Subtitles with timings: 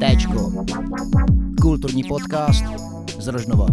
[0.00, 0.52] Téčko.
[1.60, 2.64] Kulturní podcast
[3.18, 3.66] z Rožnova.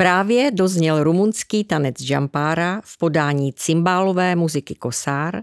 [0.00, 5.42] Právě dozněl rumunský tanec Jampára v podání cymbálové muziky Kosár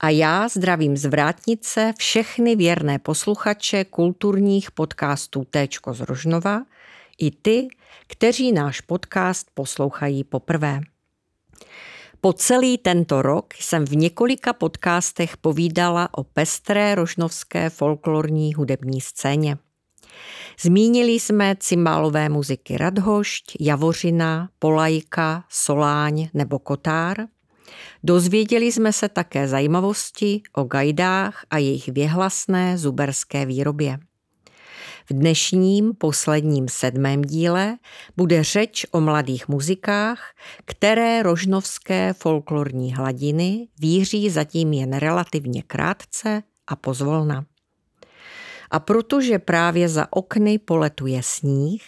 [0.00, 6.62] a já zdravím z vrátnice všechny věrné posluchače kulturních podcastů Téčko z Rožnova
[7.18, 7.68] i ty,
[8.06, 10.80] kteří náš podcast poslouchají poprvé.
[12.20, 19.58] Po celý tento rok jsem v několika podcastech povídala o pestré rožnovské folklorní hudební scéně.
[20.60, 27.16] Zmínili jsme cymbálové muziky Radhošť, Javořina, Polajka, Soláň nebo Kotár.
[28.04, 33.98] Dozvěděli jsme se také zajímavosti o gajdách a jejich věhlasné zuberské výrobě.
[35.10, 37.76] V dnešním posledním sedmém díle
[38.16, 40.20] bude řeč o mladých muzikách,
[40.64, 47.44] které rožnovské folklorní hladiny víří zatím jen relativně krátce a pozvolna.
[48.70, 51.82] A protože právě za okny poletuje sníh,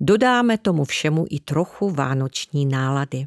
[0.00, 3.24] dodáme tomu všemu i trochu vánoční nálady.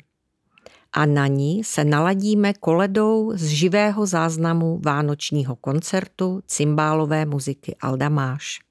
[0.94, 8.69] A na ní se naladíme koledou z živého záznamu vánočního koncertu cymbálové muziky Aldamáš.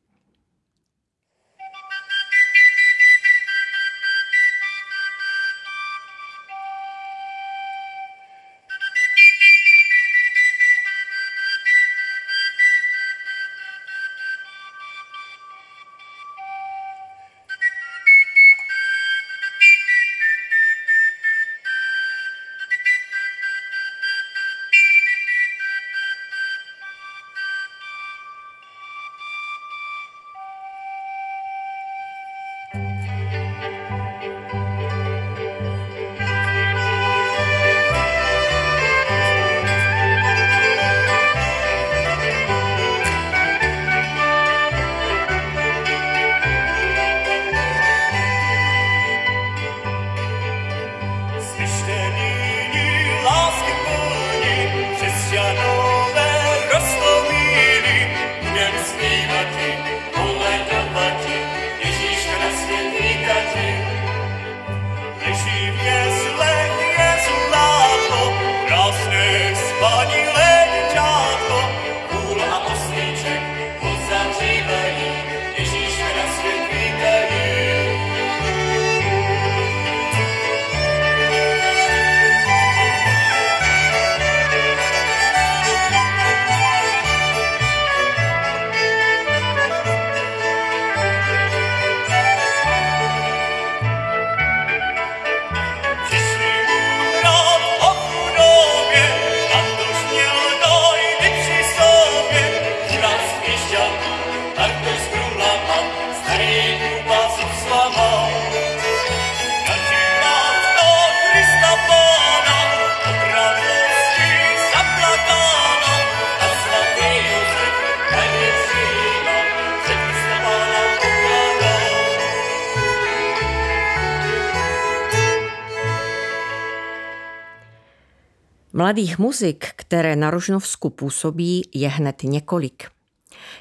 [128.89, 132.85] Mladých muzik, které na Rožnovsku působí, je hned několik.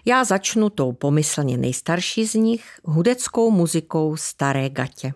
[0.06, 5.14] Já začnu tou pomyslně nejstarší z nich, hudeckou muzikou Staré Gatě.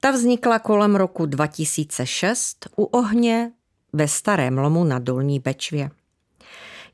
[0.00, 3.52] Ta vznikla kolem roku 2006 u ohně
[3.92, 5.90] ve Starém lomu na Dolní Bečvě.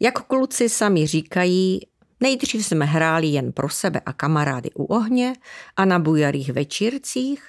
[0.01, 1.81] Jak kluci sami říkají,
[2.21, 5.37] nejdřív jsme hráli jen pro sebe a kamarády u ohně
[5.77, 7.43] a na bujarých večírcích,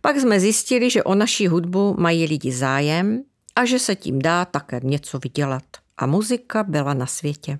[0.00, 3.24] pak jsme zjistili, že o naší hudbu mají lidi zájem
[3.56, 5.62] a že se tím dá také něco vydělat.
[5.96, 7.58] A muzika byla na světě.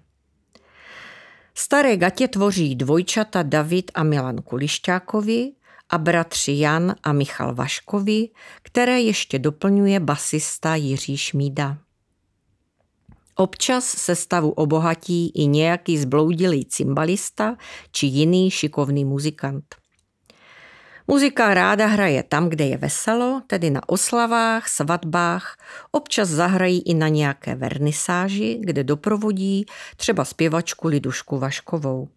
[1.54, 5.52] Staré gatě tvoří dvojčata David a Milan Kulišťákovi
[5.90, 8.28] a bratři Jan a Michal Vaškovi,
[8.62, 11.78] které ještě doplňuje basista Jiří Šmída.
[13.34, 17.56] Občas se stavu obohatí i nějaký zbloudilý cymbalista
[17.90, 19.74] či jiný šikovný muzikant.
[21.06, 25.56] Muzika ráda hraje tam, kde je veselo, tedy na oslavách, svatbách,
[25.90, 29.66] občas zahrají i na nějaké vernisáži, kde doprovodí
[29.96, 32.08] třeba zpěvačku Lidušku Vaškovou.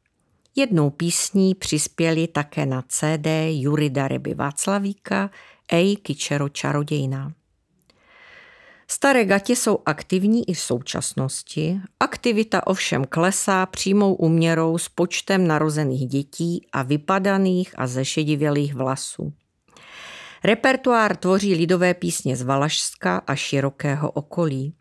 [0.56, 5.30] Jednou písní přispěli také na CD Jurida Reby Václavíka
[5.72, 7.32] Ej Kičero čarodějná.
[8.92, 11.80] Staré gatě jsou aktivní i v současnosti.
[12.00, 19.34] Aktivita ovšem klesá přímou uměrou s počtem narozených dětí a vypadaných a zešedivělých vlasů.
[20.44, 24.74] Repertoár tvoří lidové písně z Valašska a širokého okolí.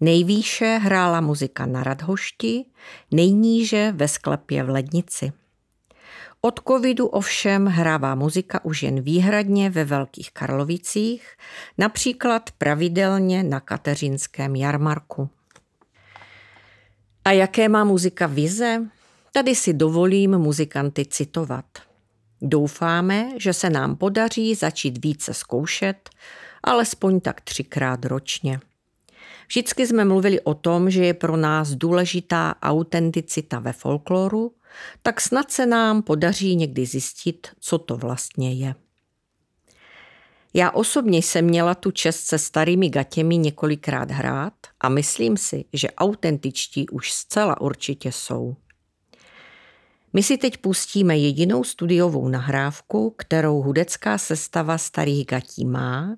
[0.00, 2.64] Nejvýše hrála muzika na Radhošti,
[3.10, 5.32] nejníže ve sklepě v Lednici.
[6.46, 11.36] Od covidu ovšem hrává muzika už jen výhradně ve Velkých Karlovicích,
[11.78, 15.28] například pravidelně na Kateřinském jarmarku.
[17.24, 18.86] A jaké má muzika vize?
[19.32, 21.64] Tady si dovolím muzikanty citovat.
[22.42, 26.10] Doufáme, že se nám podaří začít více zkoušet,
[26.62, 28.60] alespoň tak třikrát ročně.
[29.48, 34.52] Vždycky jsme mluvili o tom, že je pro nás důležitá autenticita ve folkloru,
[35.02, 38.74] tak snad se nám podaří někdy zjistit, co to vlastně je.
[40.54, 45.90] Já osobně jsem měla tu čest se starými gatěmi několikrát hrát a myslím si, že
[45.90, 48.56] autentičtí už zcela určitě jsou.
[50.12, 56.16] My si teď pustíme jedinou studiovou nahrávku, kterou hudecká sestava Starých gatí má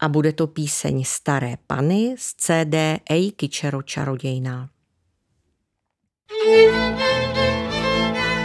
[0.00, 2.74] a bude to píseň Staré pany z CD
[3.10, 4.68] Ej Kičero čarodějná.
[6.44, 7.23] thank you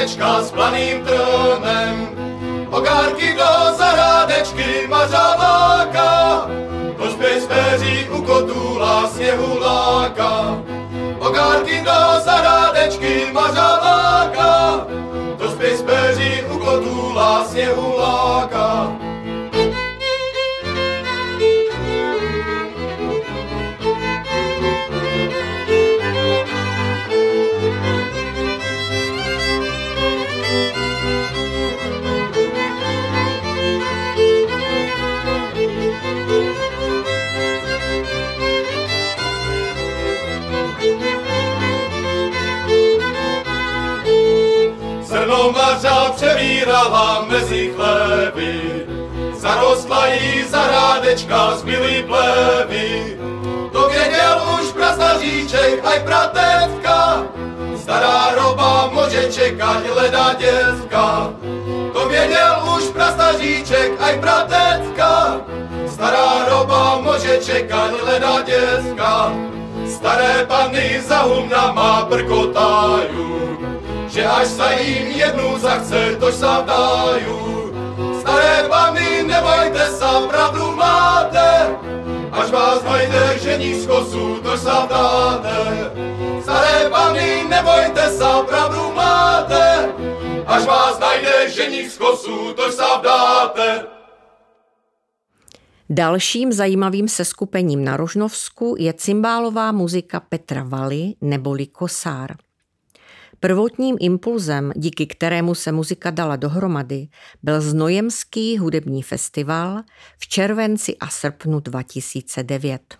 [0.00, 2.08] zahrádečka s planým trnem.
[2.70, 6.46] Ogárky do zahrádečky mařaláka,
[6.96, 10.62] pospěch péří u kotůla sněhuláka.
[11.18, 14.86] Ogárky do zahrádečky mařaláka,
[15.38, 17.89] pospěch péří u kotůla sněhuláka.
[46.70, 48.60] Převírala mezi chlévy,
[49.38, 53.18] zarostla jí zahrádečka z bílý plevy.
[53.72, 57.22] To věděl už prastaříček, aj pratetka,
[57.76, 61.30] stará roba může čekat leda dětka.
[61.92, 65.40] To věděl už prastaříček, aj pratetka,
[65.88, 69.32] stará roba může čekat leda dětka.
[69.96, 73.58] Staré panny za humnama prkotajú,
[74.20, 77.72] že až sa jim jednu zachce, tož sa vdajú.
[78.20, 81.72] Staré pany, nebojte sa, pravdu máte,
[82.28, 85.56] až vás najde žení z kosu, tož sa vdáte.
[86.44, 89.88] Staré pany, nebojte sa, pravdu máte,
[90.44, 93.88] až vás najde žení z kosu, tož sa vdáte.
[95.90, 102.49] Dalším zajímavým seskupením na Rožnovsku je cymbálová muzika Petra Valy neboli Kosár.
[103.40, 107.08] Prvotním impulzem, díky kterému se muzika dala dohromady,
[107.42, 109.82] byl Znojemský hudební festival
[110.18, 112.98] v červenci a srpnu 2009.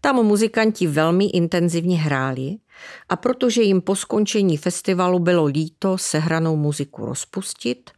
[0.00, 2.56] Tam muzikanti velmi intenzivně hráli
[3.08, 7.90] a protože jim po skončení festivalu bylo líto sehranou muziku rozpustit,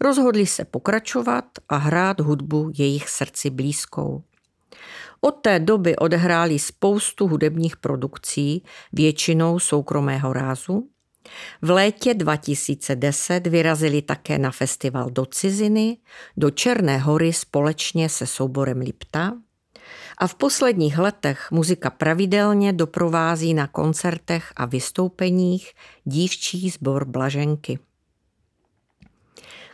[0.00, 4.22] rozhodli se pokračovat a hrát hudbu jejich srdci blízkou.
[5.20, 10.88] Od té doby odehráli spoustu hudebních produkcí, většinou soukromého rázu.
[11.62, 15.96] V létě 2010 vyrazili také na festival do ciziny,
[16.36, 19.32] do Černé hory společně se souborem Lipta
[20.18, 25.72] a v posledních letech muzika pravidelně doprovází na koncertech a vystoupeních
[26.04, 27.78] dívčí sbor Blaženky.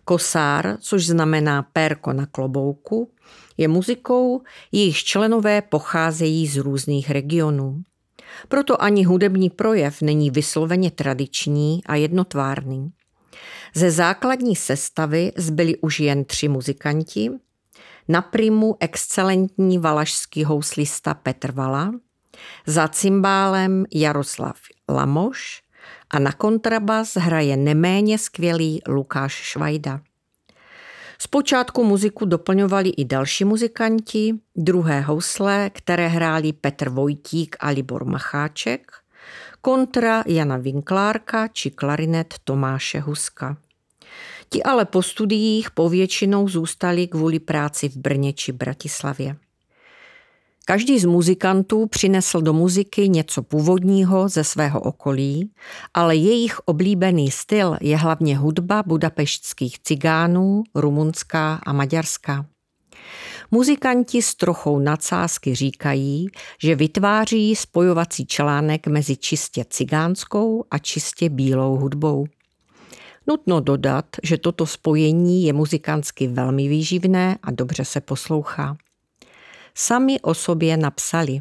[0.09, 3.11] Kosár, což znamená pérko na klobouku,
[3.57, 7.83] je muzikou, jejíž členové pocházejí z různých regionů.
[8.49, 12.91] Proto ani hudební projev není vysloveně tradiční a jednotvárný.
[13.75, 17.31] Ze základní sestavy zbyli už jen tři muzikanti,
[18.09, 21.93] na primu excelentní valašský houslista Petr Vala,
[22.67, 24.57] za cymbálem Jaroslav
[24.89, 25.63] Lamoš
[26.11, 30.01] a na kontrabas hraje neméně skvělý Lukáš Švajda.
[31.19, 38.93] Zpočátku muziku doplňovali i další muzikanti, druhé housle, které hráli Petr Vojtík a Libor Macháček,
[39.61, 43.57] kontra Jana Vinklárka či klarinet Tomáše Huska.
[44.49, 49.37] Ti ale po studiích povětšinou zůstali kvůli práci v Brně či Bratislavě.
[50.69, 55.51] Každý z muzikantů přinesl do muziky něco původního ze svého okolí,
[55.95, 62.47] ale jejich oblíbený styl je hlavně hudba budapeštských cigánů, rumunská a maďarská.
[63.51, 66.27] Muzikanti s trochou nadsázky říkají,
[66.63, 72.27] že vytváří spojovací článek mezi čistě cigánskou a čistě bílou hudbou.
[73.27, 78.77] Nutno dodat, že toto spojení je muzikantsky velmi výživné a dobře se poslouchá.
[79.77, 81.41] Sami o sobě napsali.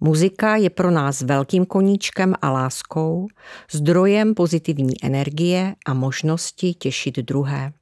[0.00, 3.26] Muzika je pro nás velkým koníčkem a láskou,
[3.72, 7.72] zdrojem pozitivní energie a možnosti těšit druhé.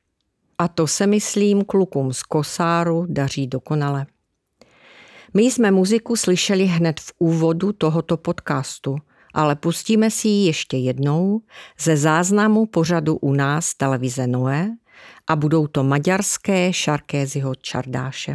[0.58, 4.06] A to se myslím klukům z Kosáru daří dokonale.
[5.34, 8.96] My jsme muziku slyšeli hned v úvodu tohoto podcastu–
[9.34, 11.40] ale pustíme si ji ještě jednou
[11.80, 14.70] ze záznamu pořadu u nás televize Noé
[15.26, 18.34] a budou to maďarské Šarkéziho Čardáše.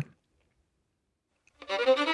[1.70, 2.09] Thank you.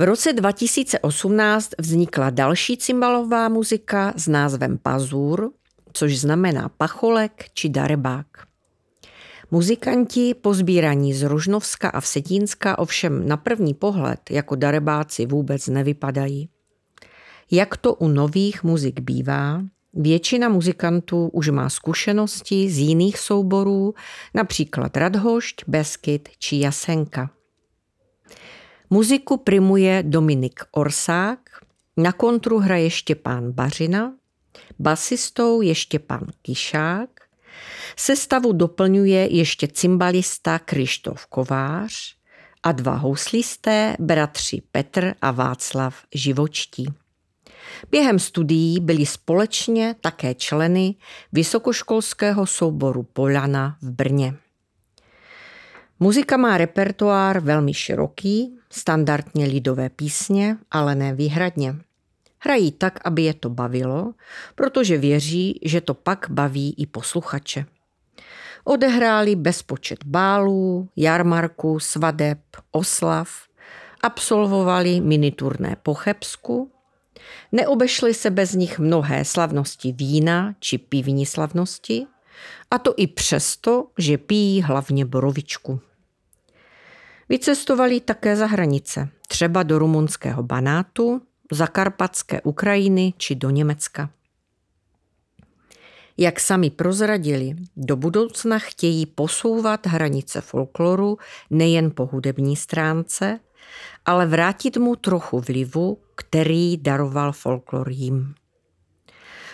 [0.00, 5.50] V roce 2018 vznikla další cymbalová muzika s názvem Pazur,
[5.92, 8.26] což znamená pacholek či darebák.
[9.50, 16.48] Muzikanti pozbíraní z Rožnovska a Vsetínska ovšem na první pohled jako darebáci vůbec nevypadají.
[17.50, 19.62] Jak to u nových muzik bývá,
[19.94, 23.94] většina muzikantů už má zkušenosti z jiných souborů,
[24.34, 27.30] například Radhošť, Beskyt či Jasenka.
[28.92, 31.40] Muziku primuje Dominik Orsák,
[31.96, 34.14] na kontru hraje Štěpán Bařina,
[34.78, 37.10] basistou je Štěpán Kišák,
[37.96, 42.16] sestavu doplňuje ještě cymbalista Krištof Kovář
[42.62, 46.86] a dva houslisté, bratři Petr a Václav Živočtí.
[47.90, 50.94] Během studií byli společně také členy
[51.32, 54.34] vysokoškolského souboru Polana v Brně.
[56.00, 61.76] Muzika má repertoár velmi široký, standardně lidové písně, ale ne výhradně.
[62.38, 64.14] Hrají tak, aby je to bavilo,
[64.54, 67.64] protože věří, že to pak baví i posluchače.
[68.64, 72.38] Odehráli bezpočet bálů, jarmarků, svadeb,
[72.70, 73.28] oslav,
[74.02, 76.70] absolvovali miniturné po Chebsku,
[77.52, 82.06] neobešly se bez nich mnohé slavnosti vína či pivní slavnosti,
[82.70, 85.80] a to i přesto, že pijí hlavně borovičku.
[87.30, 94.10] Vycestovali také za hranice, třeba do rumunského Banátu, zakarpatské Ukrajiny či do Německa.
[96.16, 101.18] Jak sami prozradili, do budoucna chtějí posouvat hranice folkloru
[101.50, 103.40] nejen po hudební stránce,
[104.06, 108.34] ale vrátit mu trochu vlivu, který daroval folklor jim.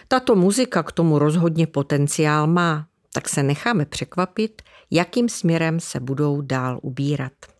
[0.08, 6.40] Tato muzika k tomu rozhodně potenciál má, tak se necháme překvapit, jakým směrem se budou
[6.40, 7.55] dál ubírat.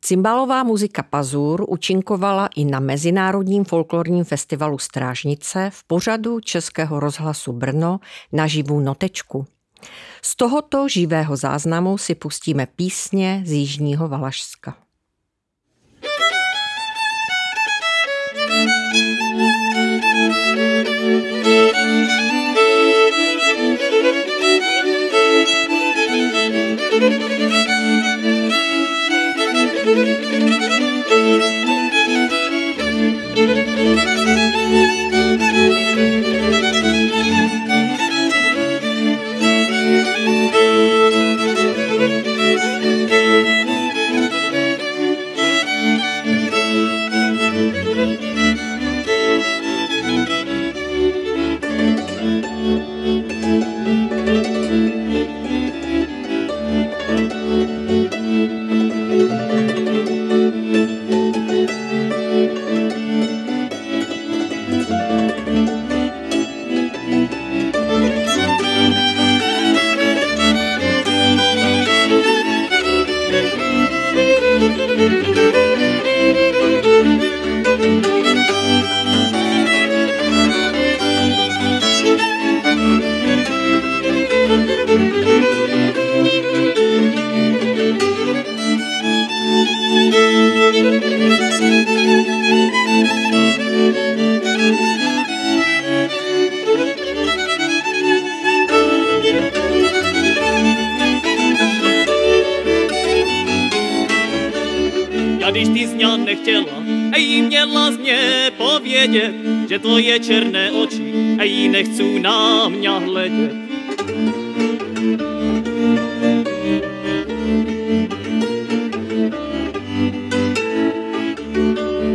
[0.00, 8.00] Cymbalová muzika Pazur účinkovala i na Mezinárodním folklorním festivalu Strážnice v pořadu Českého rozhlasu Brno
[8.32, 9.46] na živou notečku.
[10.22, 14.85] Z tohoto živého záznamu si pustíme písně z Jižního Valašska.
[29.86, 30.65] Música
[109.68, 113.54] že tvoje černé oči a jí nechcú na mňa hledět.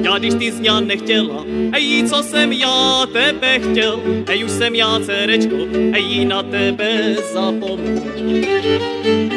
[0.04, 5.00] Já když ty z nechtěla, ej, co jsem já tebe chtěl, ej, už jsem já
[5.00, 5.58] cerečko,
[5.94, 9.31] ej, na tebe zapomněl.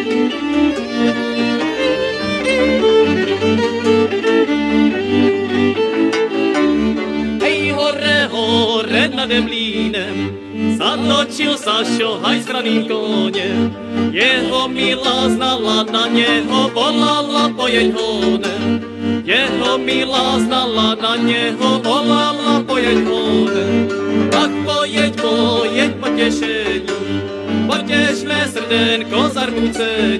[11.04, 13.76] Zatočil Sašo hajzraným koněm.
[14.12, 18.80] Jeho milá znala na něho, volala pojeď honem.
[19.24, 23.88] Jeho milá znala na něho, volala pojeď honem.
[24.30, 27.20] Tak pojeď, pojeď potěšení,
[27.66, 30.18] potěš mé srdenko zarmucení.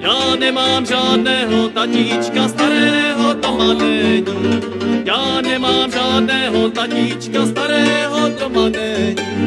[0.00, 4.26] Já nemám žádného tatíčka, starého doma není.
[5.04, 9.41] Já nemám žádného tatíčka, starého doma není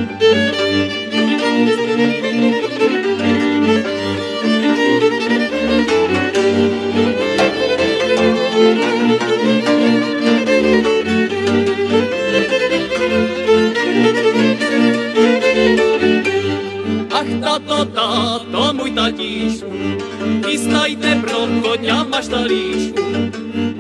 [17.59, 19.71] tato, táto, můj tatíšku,
[20.45, 23.01] chystajte pro koně maštalíšku.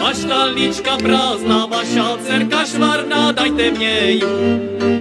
[0.05, 4.21] Masz taliczka prazna, wasza cerka szwarna, daj te mniej.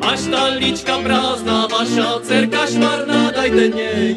[0.01, 4.17] Masz taliczka prazna, wasza cerka szwarna, daj te mniej.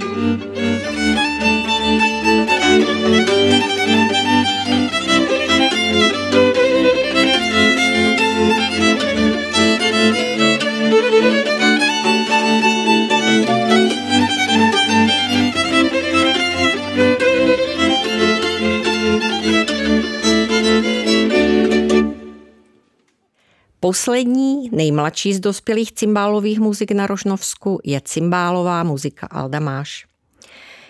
[23.88, 30.06] Poslední, nejmladší z dospělých cymbálových muzik na Rožnovsku je cymbálová muzika Aldamáš.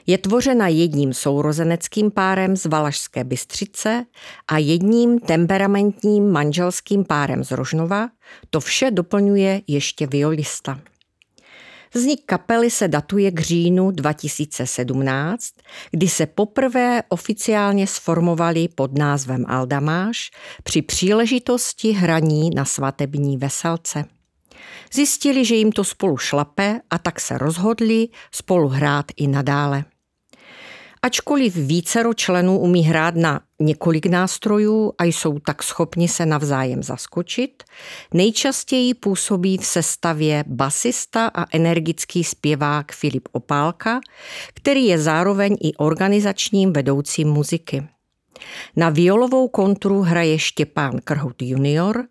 [0.08, 4.06] Je tvořena jedním sourozeneckým párem z Valašské Bystřice
[4.48, 8.10] a jedním temperamentním manželským párem z Rožnova.
[8.50, 10.80] To vše doplňuje ještě violista.
[11.98, 15.54] Vznik kapely se datuje k říjnu 2017,
[15.92, 20.32] kdy se poprvé oficiálně sformovali pod názvem Aldamáš
[20.64, 24.06] při příležitosti hraní na svatební veselce.
[24.94, 29.86] Zjistili, že jim to spolu šlape a tak se rozhodli spolu hrát i nadále.
[31.08, 37.64] Ačkoliv vícero členů umí hrát na několik nástrojů a jsou tak schopni se navzájem zaskočit,
[38.14, 44.00] nejčastěji působí v sestavě basista a energický zpěvák Filip Opálka,
[44.54, 47.88] který je zároveň i organizačním vedoucím muziky.
[48.76, 52.08] Na violovou kontru hraje Štěpán Krhout junior,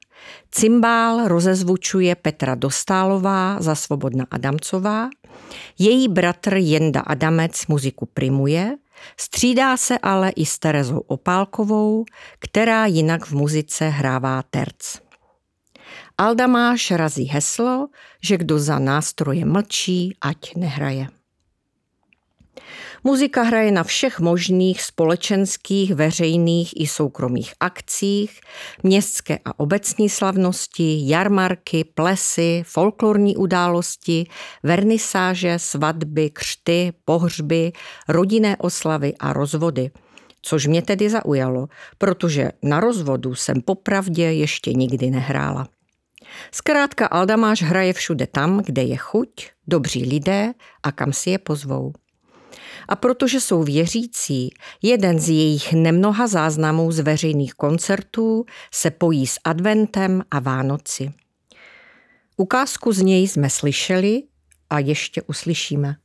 [0.50, 5.08] cymbál rozezvučuje Petra Dostálová za Svobodna Adamcová,
[5.78, 8.76] její bratr Jenda Adamec muziku primuje,
[9.16, 12.04] střídá se ale i s Terezou Opálkovou,
[12.38, 14.98] která jinak v muzice hrává terc.
[16.18, 17.88] Aldamáš razí heslo,
[18.22, 21.15] že kdo za nástroje mlčí, ať nehraje.
[23.06, 28.40] Muzika hraje na všech možných společenských, veřejných i soukromých akcích,
[28.82, 34.26] městské a obecní slavnosti, jarmarky, plesy, folklorní události,
[34.62, 37.72] vernisáže, svatby, křty, pohřby,
[38.08, 39.90] rodinné oslavy a rozvody.
[40.42, 45.68] Což mě tedy zaujalo, protože na rozvodu jsem popravdě ještě nikdy nehrála.
[46.52, 49.30] Zkrátka Aldamáš hraje všude tam, kde je chuť,
[49.66, 51.92] dobří lidé a kam si je pozvou.
[52.88, 54.50] A protože jsou věřící,
[54.82, 61.12] jeden z jejich nemnoha záznamů z veřejných koncertů se pojí s adventem a Vánoci.
[62.36, 64.22] Ukázku z něj jsme slyšeli
[64.70, 65.96] a ještě uslyšíme.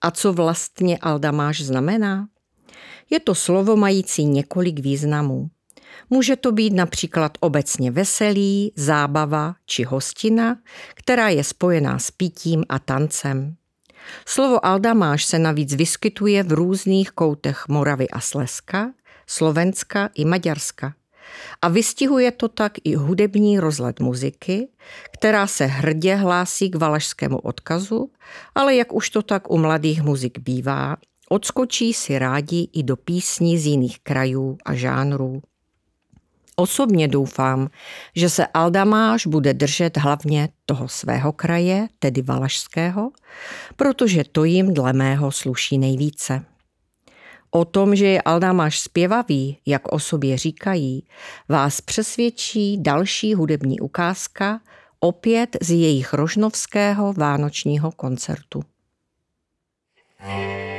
[0.00, 2.28] A co vlastně Aldamáš znamená?
[3.10, 5.50] Je to slovo mající několik významů.
[6.10, 10.58] Může to být například obecně veselý, zábava či hostina,
[10.94, 13.57] která je spojená s pitím a tancem.
[14.26, 18.92] Slovo aldamáš se navíc vyskytuje v různých koutech Moravy a Slezska,
[19.26, 20.94] Slovenska i Maďarska.
[21.62, 24.68] A vystihuje to tak i hudební rozhled muziky,
[25.12, 28.10] která se hrdě hlásí k valašskému odkazu,
[28.54, 30.96] ale jak už to tak u mladých muzik bývá,
[31.28, 35.42] odskočí si rádi i do písní z jiných krajů a žánrů.
[36.60, 37.68] Osobně doufám,
[38.16, 43.10] že se Aldamáš bude držet hlavně toho svého kraje, tedy Valašského,
[43.76, 46.44] protože to jim dle mého sluší nejvíce.
[47.50, 51.04] O tom, že je Aldamáš zpěvavý, jak o sobě říkají,
[51.48, 54.60] vás přesvědčí další hudební ukázka,
[55.00, 58.62] opět z jejich rožnovského vánočního koncertu.
[60.20, 60.77] Nekonečný,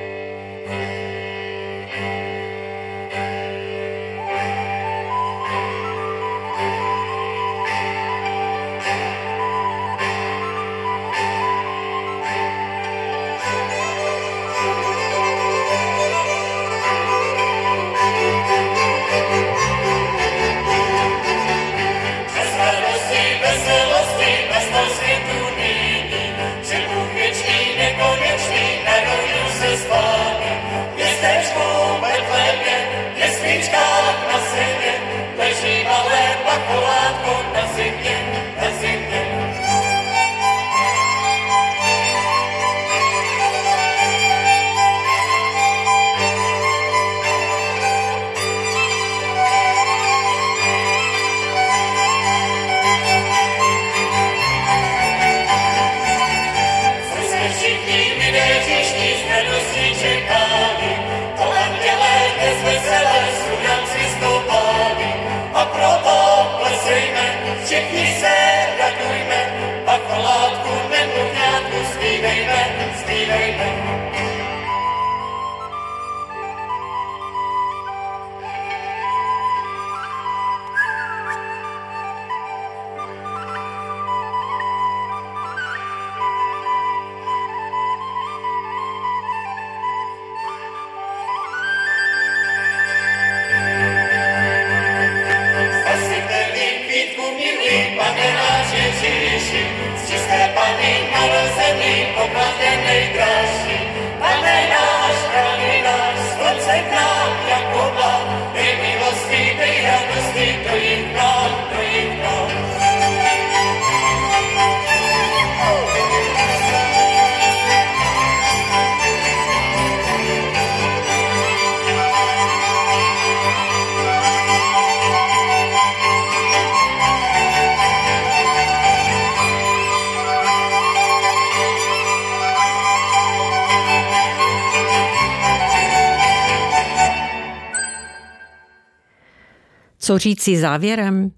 [140.10, 141.32] Co říci závěrem?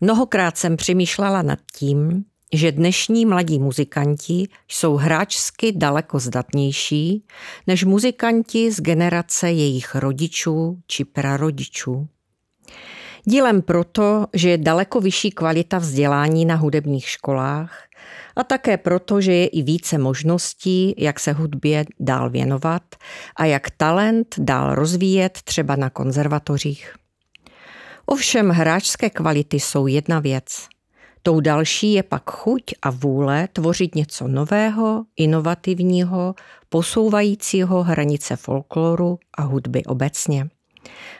[0.00, 7.24] Mnohokrát jsem přemýšlela nad tím, že dnešní mladí muzikanti jsou hráčsky daleko zdatnější
[7.66, 12.08] než muzikanti z generace jejich rodičů či prarodičů.
[13.24, 17.82] Dílem proto, že je daleko vyšší kvalita vzdělání na hudebních školách
[18.36, 22.82] a také proto, že je i více možností, jak se hudbě dál věnovat
[23.36, 26.94] a jak talent dál rozvíjet třeba na konzervatořích.
[28.06, 30.68] Ovšem hráčské kvality jsou jedna věc.
[31.22, 36.34] Tou další je pak chuť a vůle tvořit něco nového, inovativního,
[36.68, 40.48] posouvajícího hranice folkloru a hudby obecně.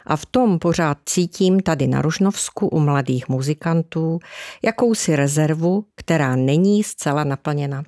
[0.06, 4.18] A v tom pořád cítím tady na Ružnovsku u mladých muzikantů
[4.62, 7.84] jakousi rezervu, která není zcela naplněna.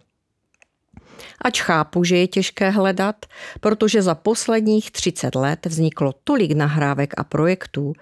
[1.43, 3.17] Ač chápu, že je těžké hledat,
[3.61, 7.93] protože za posledních 30 let vzniklo tolik nahrávek a projektů,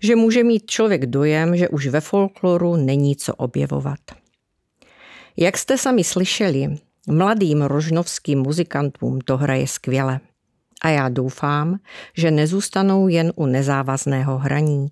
[0.00, 4.00] že může mít člověk dojem, že už ve folkloru není co objevovat.
[5.36, 6.66] Jak jste sami slyšeli,
[7.08, 10.20] mladým rožnovským muzikantům to hraje skvěle.
[10.82, 11.78] A já doufám,
[12.16, 14.88] že nezůstanou jen u nezávazného hraní,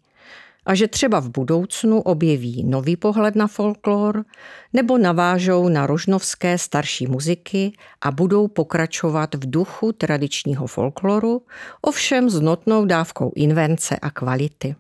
[0.68, 4.24] a že třeba v budoucnu objeví nový pohled na folklor
[4.72, 11.42] nebo navážou na rožnovské starší muziky a budou pokračovat v duchu tradičního folkloru,
[11.82, 14.76] ovšem s notnou dávkou invence a kvality.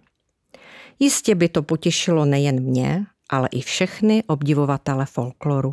[0.98, 5.72] Jistě by to potěšilo nejen mě, ale i všechny obdivovatele folkloru.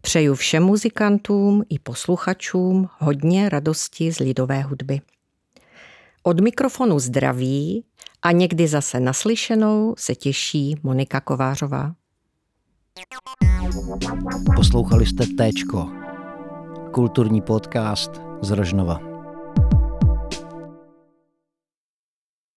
[0.00, 5.00] Přeju všem muzikantům i posluchačům hodně radosti z lidové hudby.
[6.22, 7.84] Od mikrofonu zdraví
[8.22, 11.94] a někdy zase naslyšenou se těší Monika Kovářová.
[14.56, 15.88] Poslouchali jste Téčko,
[16.92, 18.10] kulturní podcast
[18.42, 19.11] z Rožnova.